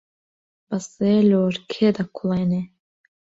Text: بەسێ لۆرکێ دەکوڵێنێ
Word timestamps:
بەسێ 0.67 1.13
لۆرکێ 1.29 1.87
دەکوڵێنێ 1.97 2.61